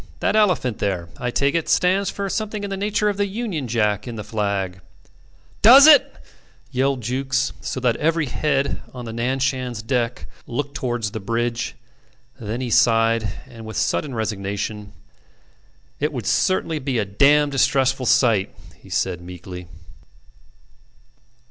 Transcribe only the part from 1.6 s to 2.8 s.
stands for something in the